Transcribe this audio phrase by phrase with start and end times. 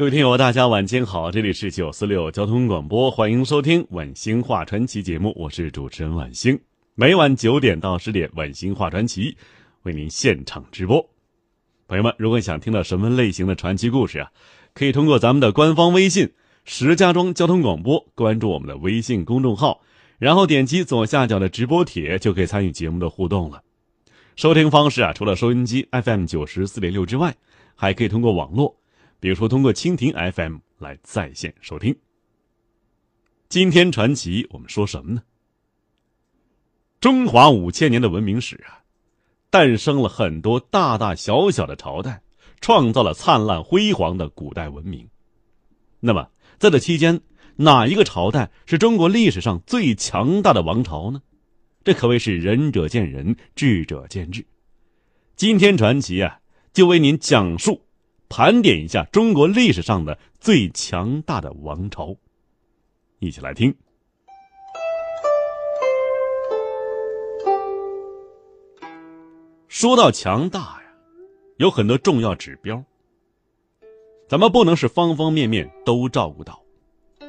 [0.00, 6.58] 各位听友，大家晚间好，这里是九四六交通广播，欢迎收听《晚星话传奇》节目，我是主持人晚星。
[6.94, 9.32] 每晚九点到十点，《晚星话传奇》
[9.82, 11.06] 为您现场直播。
[11.86, 14.30] 朋友们，如果想听到什么类型的传奇故事啊，
[14.72, 16.32] 可以通过咱们的官方微信
[16.64, 19.82] “石家庄交通广播”关注我们的微信公众号，
[20.18, 23.62] 然后点击左下角的直播帖，就可以参与节目的互动了。
[24.34, 27.36] 收听方式啊，除了收音机 FM 九十四点六之外，
[27.74, 28.79] 还可以通过网络。
[29.20, 31.94] 比如说，通过蜻蜓 FM 来在线收听。
[33.50, 35.22] 今天传奇，我们说什么呢？
[37.00, 38.80] 中华五千年的文明史啊，
[39.50, 42.22] 诞生了很多大大小小的朝代，
[42.60, 45.08] 创造了灿烂辉煌的古代文明。
[46.00, 47.20] 那么，在这期间，
[47.56, 51.20] 哪一个朝代是中国历史上最强大的王朝呢？
[51.84, 54.46] 这可谓是仁者见仁，智者见智。
[55.36, 56.40] 今天传奇啊，
[56.72, 57.82] 就为您讲述。
[58.30, 62.16] 盘点一下中国历史上的最强大的王朝，
[63.18, 63.74] 一起来听。
[69.66, 70.82] 说到强大呀，
[71.56, 72.80] 有很多重要指标，
[74.28, 76.62] 咱们不能是方方面面都照顾到。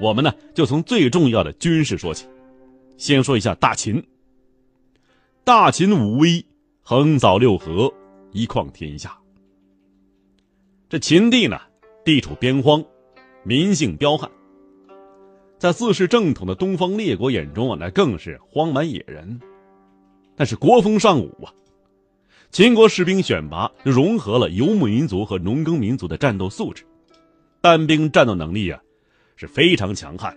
[0.00, 2.26] 我们呢，就从最重要的军事说起。
[2.96, 4.04] 先说一下大秦。
[5.44, 6.44] 大秦武威，
[6.82, 7.92] 横扫六合，
[8.32, 9.16] 一匡天下。
[10.90, 11.60] 这秦地呢，
[12.02, 12.82] 地处边荒，
[13.42, 14.30] 民性彪悍，
[15.58, 19.38] 在自视正统的东方列国眼中啊，那更是荒蛮野人。
[20.34, 21.52] 但是国风尚武啊，
[22.50, 26.84] 秦国士兵选拔融合了游牧民族和农耕民族的战斗素质，
[27.60, 28.80] 单兵战斗能力啊
[29.36, 30.34] 是非常强悍。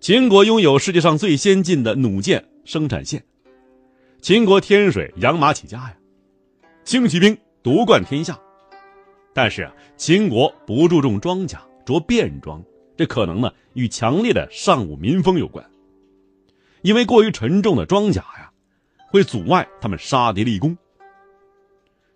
[0.00, 3.24] 秦国拥有世界上最先进的弩箭生产线，
[4.20, 5.96] 秦国天水养马起家呀，
[6.82, 8.36] 轻骑兵独冠天下。
[9.38, 12.60] 但是啊，秦国不注重装甲，着便装，
[12.96, 15.64] 这可能呢与强烈的尚武民风有关。
[16.82, 18.50] 因为过于沉重的装甲呀，
[19.06, 20.76] 会阻碍他们杀敌立功。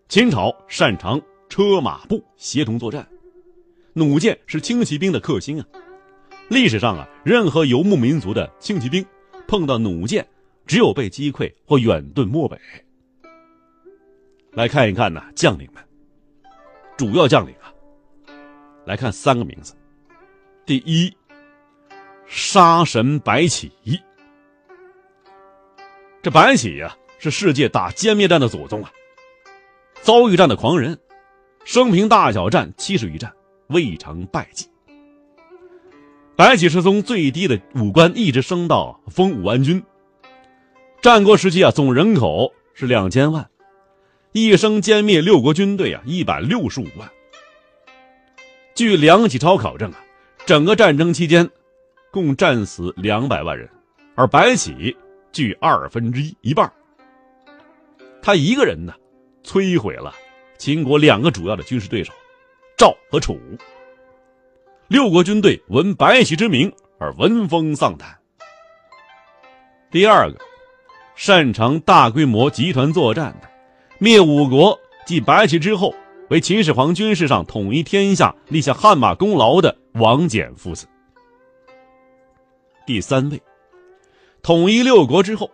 [0.09, 3.07] 秦朝擅长车马步协同作战，
[3.93, 5.67] 弩箭是轻骑兵的克星啊。
[6.49, 9.07] 历史上啊，任何游牧民族的轻骑兵
[9.47, 10.27] 碰到弩箭，
[10.67, 12.59] 只有被击溃或远遁漠北。
[14.55, 15.81] 来看一看呢，将领们。
[17.03, 17.67] 主要将领啊，
[18.85, 19.75] 来看三个名字。
[20.65, 21.13] 第一，
[22.29, 23.73] 杀神白起。
[26.23, 28.93] 这白起呀，是世界打歼灭战的祖宗啊，
[30.01, 30.97] 遭遇战的狂人，
[31.65, 33.33] 生平大小战七十余战，
[33.67, 34.69] 未尝败绩。
[36.37, 39.83] 白起是从最低的武官一直升到封武安君。
[41.01, 43.51] 战国时期啊，总人口是两千万。
[44.33, 47.07] 一生歼灭六国军队啊，一百六十五万。
[48.75, 50.03] 据梁启超考证啊，
[50.47, 51.51] 整个战争期间，
[52.11, 53.69] 共战死两百万人，
[54.15, 54.97] 而白起
[55.33, 56.73] 据二分之一，一半。
[58.23, 58.95] 他一个人呢，
[59.45, 60.15] 摧毁了
[60.57, 62.11] 秦国两个主要的军事对手
[62.75, 63.39] 赵和楚。
[64.89, 68.19] 六国军队闻白起之名而闻风丧胆。
[69.91, 70.39] 第二个，
[71.17, 73.52] 擅长大规模集团作战的。
[74.03, 74.77] 灭五国，
[75.07, 75.95] 继白起之后，
[76.29, 80.89] 为秦始皇军事上统一天下立下汗马功劳的王翦父子。
[82.85, 83.41] 第三位，
[84.43, 85.49] 统一六国之后，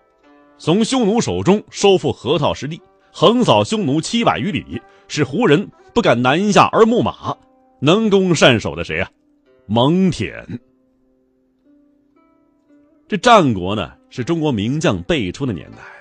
[0.56, 2.80] 从匈奴手中收复河套失地，
[3.12, 7.36] 横扫匈奴七百余里，使胡人不敢南下而牧马，
[7.80, 9.10] 能攻善守的谁啊？
[9.66, 10.32] 蒙恬。
[13.06, 15.97] 这战国呢，是中国名将辈出的年代。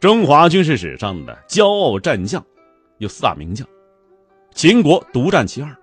[0.00, 2.42] 中华军事史上的骄傲战将，
[2.96, 3.68] 有四大名将，
[4.54, 5.76] 秦国独占其二，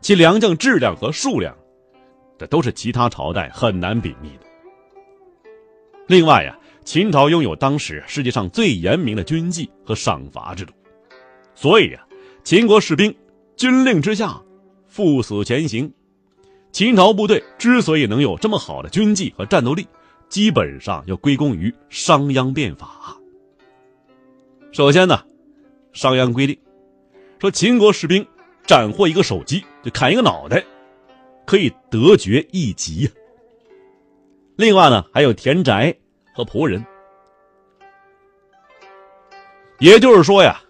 [0.00, 1.54] 其良将质量和数量，
[2.38, 4.46] 这都是其他朝代很难比拟的。
[6.06, 10.72] 另外呀，秦朝拥有当时世界上最严明的军纪和赏罚制度，
[11.54, 12.06] 所以呀，
[12.42, 13.14] 秦国士兵
[13.58, 14.40] 军令之下，
[14.86, 15.92] 赴死前行。
[16.72, 19.86] 秦朝部队之所以能有这么好的军纪和战斗力，
[20.30, 23.17] 基本上要归功于商鞅变法。
[24.70, 25.22] 首先呢，
[25.92, 26.56] 商鞅规定
[27.40, 28.26] 说，秦国士兵
[28.66, 30.62] 斩获一个首级，就砍一个脑袋，
[31.46, 33.10] 可以得爵一级呀。
[34.56, 35.94] 另外呢，还有田宅
[36.34, 36.84] 和仆人。
[39.78, 40.60] 也就是说呀，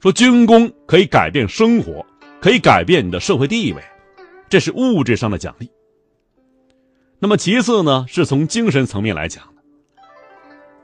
[0.00, 2.04] 说军功可以改变生活，
[2.40, 3.82] 可以改变你的社会地位，
[4.48, 5.70] 这是物质上的奖励。
[7.18, 9.51] 那么其次呢，是从精神层面来讲，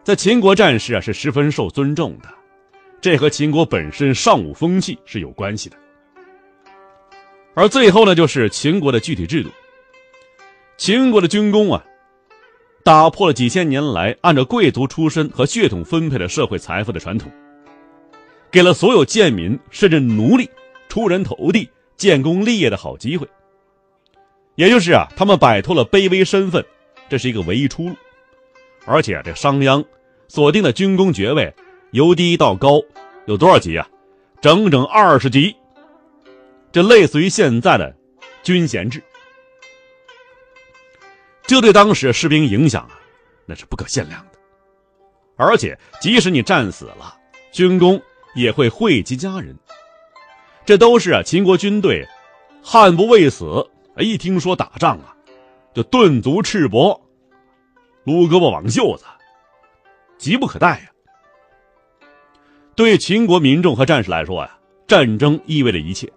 [0.08, 2.30] 在秦国战士啊是十分受尊重的，
[2.98, 5.76] 这和秦国本身尚武风气是有关系的。
[7.52, 9.50] 而最后呢，就是秦国的具体制度。
[10.78, 11.84] 秦国的军功啊，
[12.82, 17.30] 打破了几千年来按照贵族出身和血统分配的社会财富的传统，
[18.50, 20.48] 给了所有贱民甚至奴隶
[20.88, 21.68] 出人头地、
[21.98, 23.28] 建功立业的好机会。
[24.54, 26.64] 也就是啊，他们摆脱了卑微身份，
[27.10, 27.94] 这是一个唯一出路。
[28.86, 29.84] 而且啊这商鞅
[30.28, 31.52] 锁定的军功爵位，
[31.90, 32.80] 由低到高
[33.26, 33.88] 有多少级啊？
[34.40, 35.56] 整整二十级。
[36.70, 37.96] 这类似于现在的
[38.42, 39.02] 军衔制，
[41.42, 43.00] 这对当时士兵影响啊，
[43.46, 44.38] 那是不可限量的。
[45.36, 47.16] 而且，即使你战死了，
[47.50, 48.00] 军功
[48.34, 49.56] 也会惠及家人。
[50.66, 52.06] 这都是啊，秦国军队
[52.62, 53.66] 悍不畏死，
[53.96, 55.16] 一听说打仗啊，
[55.72, 57.00] 就顿足赤膊，
[58.04, 59.04] 撸胳膊挽袖子，
[60.18, 60.90] 急不可待呀。
[62.74, 66.12] 对秦国民众和战士来说呀，战争意味着一切。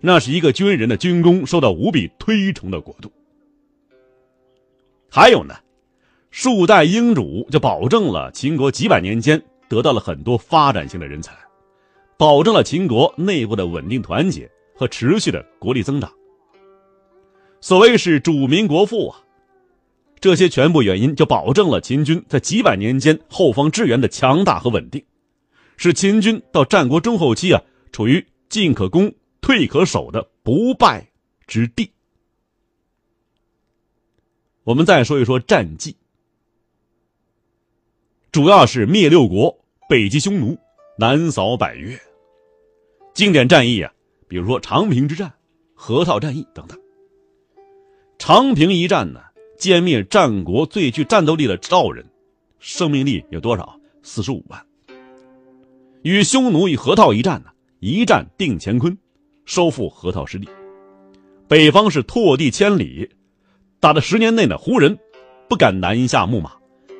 [0.00, 3.10] 那是一个军人的军功受到无比推崇的国度。
[5.10, 5.54] 还有呢，
[6.30, 11.32] 数代英主就保证了秦国几百年间得到了很多发展性的人才，
[12.18, 16.12] 保证了秦国内部的稳定团结和持续的国力增长。
[17.60, 19.23] 所谓是主民国富啊，
[20.24, 25.04] 这些全部原因就保证了秦军在几百年间后方支援的强大和稳定，
[25.76, 27.60] 使秦军到战国中后期啊
[27.92, 29.12] 处于进可攻。
[29.42, 31.06] 退可守的不败
[31.46, 31.92] 之地。
[34.62, 35.94] 我们再说一说战绩，
[38.32, 39.54] 主要是灭六国、
[39.90, 40.56] 北击匈奴、
[40.96, 42.00] 南扫百越。
[43.12, 43.92] 经典战役啊，
[44.26, 45.30] 比如说长平之战、
[45.74, 46.80] 河套战役等等。
[48.18, 49.20] 长平一战呢，
[49.58, 52.04] 歼灭战国最具战斗力的赵人，
[52.58, 53.78] 生命力有多少？
[54.02, 54.60] 四十五万。
[56.02, 58.96] 与匈奴与河套一战呢，一战定乾坤。
[59.46, 60.48] 收复河套失地，
[61.46, 63.10] 北方是拓地千里，
[63.78, 64.98] 打了十年内呢，胡人
[65.48, 66.52] 不敢南下牧马，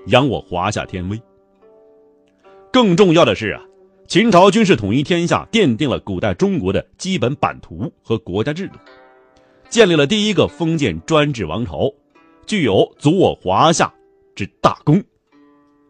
[0.09, 1.19] 扬我华夏天威。
[2.71, 3.62] 更重要的是啊，
[4.06, 8.75] 秦朝军事统一天下，奠定了古代中国的基本版图和国家制度，
[9.71, 11.91] 建立了第一个封建专制王朝，
[12.46, 13.93] 具有足我华夏
[14.35, 15.02] 之大功，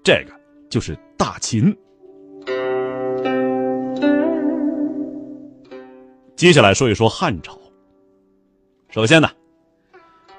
[0.02, 0.32] 这个
[0.70, 1.76] 就是大秦。
[6.36, 7.58] 接下来说一说汉朝。
[8.88, 9.28] 首先呢，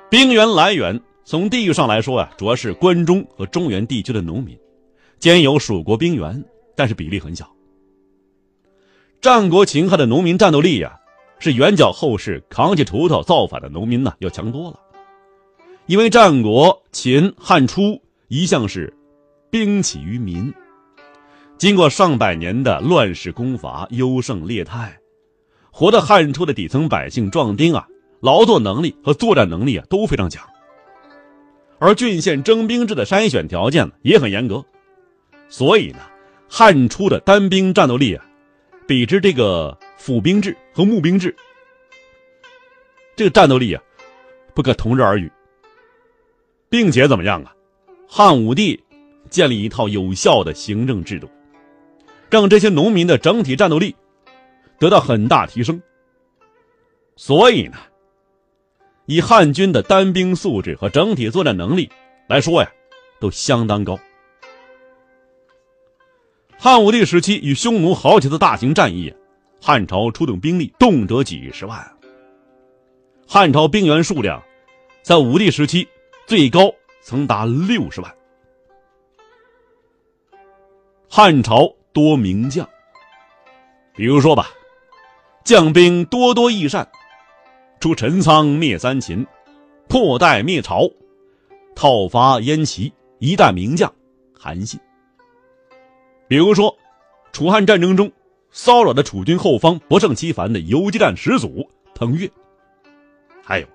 [0.10, 4.58] 兵源来源从地域上来说啊，主要是关中和中原地区的农民，
[5.20, 6.46] 兼有蜀国兵源，
[6.76, 7.50] 但是比例很小。
[9.20, 10.98] 战国秦汉的农民战斗力呀，
[11.40, 14.80] 是远较后世扛起锄头造反的农民呢要强多了。
[15.88, 18.92] 因为战国秦汉初一向是
[19.52, 20.52] 兵起于民，
[21.60, 24.98] 经过上百年的乱世攻伐，优胜劣汰。
[25.70, 27.88] 活的汉初的底层百姓壮丁啊，
[28.20, 30.44] 劳作能力和作战能力啊都非常强，
[31.78, 34.66] 而郡县征兵制的筛选条件也很严格，
[35.50, 36.00] 所以呢，
[36.50, 38.26] 汉初的单兵战斗力啊，
[38.88, 41.36] 比之这个府兵制和募兵制，
[43.16, 43.84] 这个战斗力啊，
[44.56, 45.32] 不可同日而语。
[46.70, 47.54] 并且怎么样啊？
[48.08, 48.82] 汉武帝
[49.30, 51.30] 建立一套有效的行政制度，
[52.30, 53.96] 让这些农民的整体战斗力。
[54.78, 55.82] 得到很大提升，
[57.16, 57.78] 所以呢，
[59.06, 61.90] 以汉军的单兵素质和整体作战能力
[62.28, 62.70] 来说呀，
[63.18, 63.98] 都相当高。
[66.58, 69.14] 汉武帝时期与匈奴好几次大型战役，
[69.62, 71.90] 汉朝出动兵力动辄几十万。
[73.26, 74.44] 汉朝兵员数量
[75.04, 75.88] 在武帝时期
[76.26, 78.16] 最高曾达六十万。
[81.08, 82.68] 汉朝多名将，
[83.94, 84.50] 比如说吧。
[85.44, 86.90] 将兵多多益善，
[87.80, 89.24] 出陈仓灭三秦，
[89.88, 90.90] 破代灭曹，
[91.76, 93.94] 讨伐燕齐，一代名将
[94.34, 94.80] 韩信。
[96.28, 96.76] 比如说，
[97.32, 98.12] 楚汉战争中
[98.50, 102.28] 骚扰的楚军后方不胜其烦的游击战始祖彭越，
[103.44, 103.68] 还有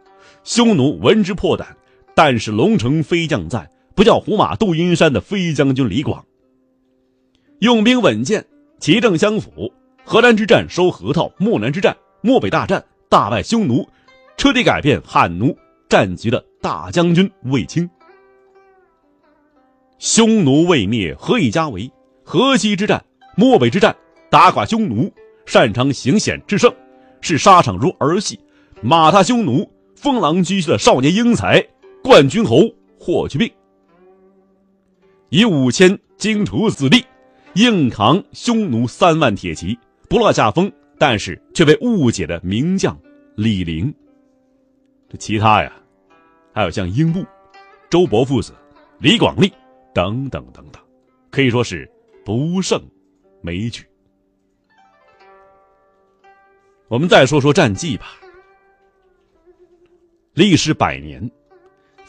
[0.42, 1.76] 匈奴闻之破胆，
[2.14, 6.24] 但是龙城飞将在，不叫胡马度阴山的飞将军李广。
[7.60, 8.44] 用兵稳健，
[8.78, 9.72] 骑政相辅。
[10.04, 13.86] 河南之战收河套，漠南之战漠北大战大败匈奴，
[14.36, 15.56] 彻底改变汉奴
[15.88, 17.88] 战局的大将军卫青。
[19.98, 21.90] 匈奴未灭，何以家为？
[22.24, 23.04] 河西之战、
[23.36, 23.94] 漠北之战，
[24.30, 25.12] 打垮匈奴，
[25.44, 26.72] 擅长行险制胜，
[27.20, 28.40] 视沙场如儿戏，
[28.80, 31.64] 马踏匈奴，风狼居胥的少年英才，
[32.02, 32.62] 冠军侯
[32.98, 33.50] 霍去病，
[35.28, 37.04] 以五千精楚子弟，
[37.54, 39.78] 硬扛匈奴三万铁骑，
[40.08, 42.98] 不落下风，但是却被误解的名将
[43.36, 43.94] 李陵。
[45.08, 45.72] 这其他呀，
[46.52, 47.24] 还有像英布、
[47.88, 48.52] 周勃父子、
[48.98, 49.52] 李广利。
[49.92, 50.80] 等等等等，
[51.32, 51.90] 可以说是
[52.24, 52.80] 不胜
[53.42, 53.84] 枚举。
[56.86, 58.12] 我们再说说战绩吧。
[60.34, 61.28] 历时百年，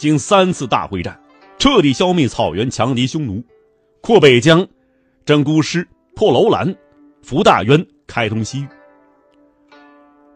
[0.01, 1.22] 经三次大会战，
[1.60, 3.43] 彻底消灭草原强敌匈奴，
[4.01, 4.67] 扩北疆，
[5.25, 6.75] 征孤师，破楼兰，
[7.22, 8.67] 扶大渊，开通西域。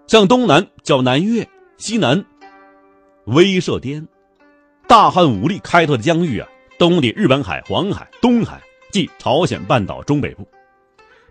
[0.05, 2.23] 向东南叫南越，西南
[3.25, 4.07] 威慑滇，
[4.87, 6.47] 大汉武力开拓的疆域啊。
[6.77, 10.47] 东抵日本海、黄海，东海即朝鲜半岛中北部，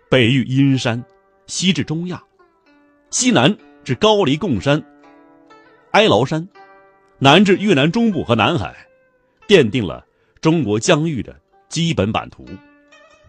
[0.09, 1.01] 北遇阴山，
[1.47, 2.21] 西至中亚，
[3.11, 4.83] 西南至高黎贡山、
[5.93, 6.49] 哀牢山，
[7.19, 8.75] 南至越南中部和南海，
[9.49, 10.05] 奠定了
[10.41, 11.35] 中国疆域的
[11.69, 12.45] 基本版图，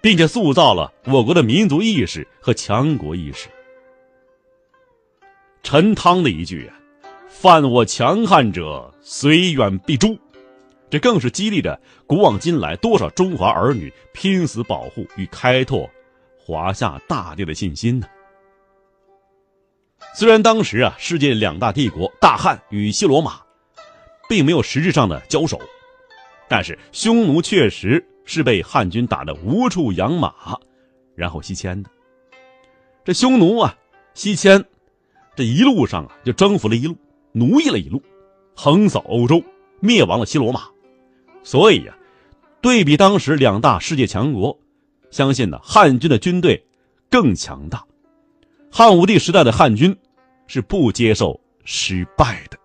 [0.01, 3.47] 并且塑造了我国的民族意识和强国意识。
[5.63, 6.75] 陈汤的一句：“啊
[7.27, 10.17] 犯我强汉者，虽远必诛。”
[10.89, 15.89] 这更是激励着古往今来多少中华儿女拼死保护与开拓
[16.37, 18.07] 华夏大地的信心呢？
[20.13, 23.41] 虽然当时啊，世界两大帝国大汉与西罗马
[24.27, 25.59] 并没有实质上的交手，
[26.47, 30.33] 但是匈奴确实是被汉军打得无处养马，
[31.15, 31.89] 然后西迁的。
[33.03, 33.77] 这匈奴啊，
[34.13, 34.63] 西迁
[35.35, 36.95] 这一路上啊，就征服了一路，
[37.33, 38.01] 奴役了一路，
[38.55, 39.43] 横扫欧洲，
[39.79, 40.63] 灭亡了西罗马。
[41.43, 41.95] 所以呀，
[42.61, 44.57] 对比当时两大世界强国，
[45.11, 46.65] 相信呢汉军的军队
[47.11, 47.85] 更强大。
[48.71, 49.95] 汉武帝时代的汉军
[50.47, 52.57] 是不接受失败的。